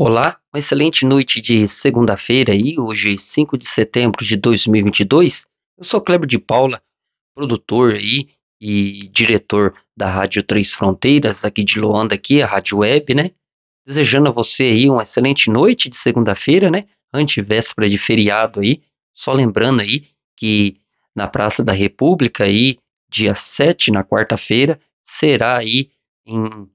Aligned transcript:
Olá, 0.00 0.38
uma 0.54 0.60
excelente 0.60 1.04
noite 1.04 1.40
de 1.40 1.66
segunda-feira 1.66 2.52
aí, 2.52 2.78
hoje 2.78 3.18
5 3.18 3.58
de 3.58 3.66
setembro 3.66 4.24
de 4.24 4.36
2022. 4.36 5.44
Eu 5.76 5.82
sou 5.82 6.00
Kleber 6.00 6.28
de 6.28 6.38
Paula, 6.38 6.80
produtor 7.34 7.94
aí 7.94 8.28
e 8.60 9.08
diretor 9.08 9.74
da 9.96 10.08
Rádio 10.08 10.44
Três 10.44 10.72
Fronteiras, 10.72 11.44
aqui 11.44 11.64
de 11.64 11.80
Luanda, 11.80 12.14
aqui, 12.14 12.40
a 12.40 12.46
Rádio 12.46 12.78
Web, 12.78 13.12
né? 13.12 13.32
Desejando 13.84 14.28
a 14.28 14.32
você 14.32 14.62
aí 14.62 14.88
uma 14.88 15.02
excelente 15.02 15.50
noite 15.50 15.88
de 15.88 15.96
segunda-feira, 15.96 16.70
né? 16.70 16.84
Antivéspera 17.12 17.90
de 17.90 17.98
feriado 17.98 18.60
aí. 18.60 18.80
Só 19.12 19.32
lembrando 19.32 19.80
aí 19.80 20.06
que 20.36 20.76
na 21.12 21.26
Praça 21.26 21.64
da 21.64 21.72
República 21.72 22.44
aí, 22.44 22.78
dia 23.10 23.34
7, 23.34 23.90
na 23.90 24.04
quarta-feira, 24.04 24.78
será 25.02 25.56
aí 25.58 25.90
em 26.24 26.68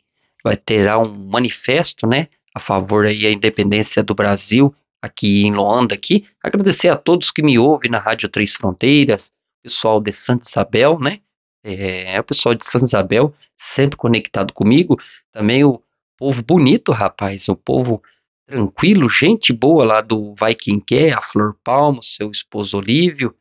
vai 0.44 0.58
terá 0.58 1.00
um 1.00 1.30
manifesto, 1.30 2.06
né? 2.06 2.28
A 2.54 2.60
favor 2.60 3.06
aí 3.06 3.26
a 3.26 3.32
independência 3.32 4.04
do 4.04 4.14
Brasil 4.14 4.74
aqui 5.02 5.44
em 5.44 5.54
Luanda 5.54 5.96
aqui. 5.96 6.26
Agradecer 6.42 6.88
a 6.88 6.96
todos 6.96 7.32
que 7.32 7.44
me 7.44 7.60
ouvem 7.60 7.92
na 7.92 8.00
Rádio 8.00 8.30
Três 8.30 8.56
Fronteiras, 8.56 9.32
pessoal 9.62 10.00
de 10.00 10.14
Santa 10.14 10.48
Isabel, 10.48 10.98
né? 11.00 11.20
É, 11.64 12.20
o 12.20 12.24
pessoal 12.24 12.56
de 12.56 12.66
Santa 12.66 12.86
Isabel 12.86 13.34
sempre 13.58 13.98
conectado 13.98 14.54
comigo. 14.54 14.98
Também 15.32 15.64
o 15.64 15.82
povo 16.18 16.42
bonito, 16.42 16.92
rapaz, 16.92 17.50
o 17.50 17.56
povo 17.56 18.02
tranquilo, 18.46 19.10
gente 19.10 19.52
boa 19.52 19.84
lá 19.84 20.02
do 20.02 20.34
Vai 20.36 20.54
Quem 20.54 20.80
Quer, 20.80 21.14
a 21.14 21.22
Flor 21.22 21.56
Palmo, 21.64 22.04
seu 22.04 22.30
esposo 22.30 22.78
Olívio, 22.78 23.36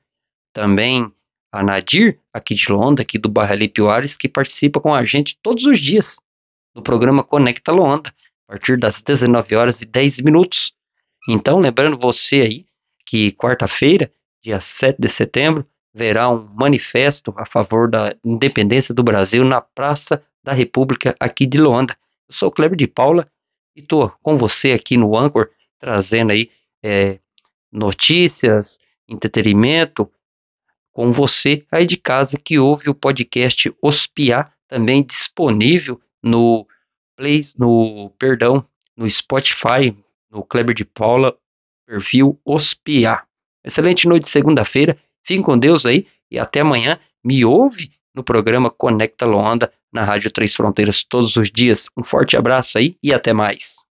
também 0.52 1.12
a 1.52 1.62
Nadir, 1.62 2.18
aqui 2.32 2.54
de 2.54 2.72
Luanda, 2.72 3.02
aqui 3.02 3.18
do 3.18 3.28
Barra 3.28 3.56
que 4.18 4.28
participa 4.28 4.80
com 4.80 4.94
a 4.94 5.04
gente 5.04 5.38
todos 5.42 5.66
os 5.66 5.78
dias 5.78 6.18
no 6.74 6.82
programa 6.82 7.22
Conecta 7.22 7.70
Luanda 7.70 8.12
partir 8.52 8.76
das 8.78 9.00
19 9.00 9.56
horas 9.56 9.80
e 9.80 9.86
10 9.86 10.20
minutos. 10.20 10.74
Então, 11.26 11.58
lembrando 11.58 11.98
você 11.98 12.42
aí 12.42 12.66
que 13.06 13.32
quarta-feira, 13.32 14.12
dia 14.44 14.60
7 14.60 15.00
de 15.00 15.08
setembro, 15.08 15.66
verá 15.94 16.28
um 16.28 16.46
manifesto 16.54 17.32
a 17.38 17.46
favor 17.46 17.90
da 17.90 18.14
independência 18.22 18.94
do 18.94 19.02
Brasil 19.02 19.42
na 19.42 19.62
Praça 19.62 20.22
da 20.44 20.52
República 20.52 21.16
aqui 21.18 21.46
de 21.46 21.58
Luanda. 21.58 21.96
Eu 22.28 22.34
sou 22.34 22.48
o 22.50 22.52
Kleber 22.52 22.76
de 22.76 22.86
Paula 22.86 23.26
e 23.74 23.80
estou 23.80 24.12
com 24.22 24.36
você 24.36 24.72
aqui 24.72 24.98
no 24.98 25.16
Anchor, 25.16 25.48
trazendo 25.78 26.32
aí 26.32 26.50
é, 26.82 27.18
notícias, 27.72 28.78
entretenimento, 29.08 30.10
com 30.92 31.10
você 31.10 31.64
aí 31.72 31.86
de 31.86 31.96
casa 31.96 32.36
que 32.36 32.58
ouve 32.58 32.90
o 32.90 32.94
podcast 32.94 33.74
Ospiar, 33.80 34.52
também 34.68 35.02
disponível 35.02 35.98
no 36.22 36.66
plays 37.22 37.54
no, 37.54 38.10
perdão, 38.18 38.66
no 38.96 39.08
Spotify, 39.08 39.96
no 40.28 40.42
Kleber 40.42 40.74
de 40.74 40.84
Paula, 40.84 41.36
perfil 41.86 42.36
Ospiar. 42.44 43.24
Excelente 43.64 44.08
noite 44.08 44.24
de 44.24 44.28
segunda-feira, 44.28 44.98
fiquem 45.22 45.40
com 45.40 45.56
Deus 45.56 45.86
aí 45.86 46.08
e 46.28 46.36
até 46.36 46.60
amanhã. 46.60 46.98
Me 47.22 47.44
ouve 47.44 47.92
no 48.12 48.24
programa 48.24 48.70
Conecta 48.70 49.24
Luanda 49.24 49.72
na 49.92 50.02
Rádio 50.02 50.32
Três 50.32 50.52
Fronteiras 50.56 51.04
todos 51.04 51.36
os 51.36 51.48
dias. 51.48 51.88
Um 51.96 52.02
forte 52.02 52.36
abraço 52.36 52.76
aí 52.76 52.96
e 53.00 53.14
até 53.14 53.32
mais. 53.32 53.86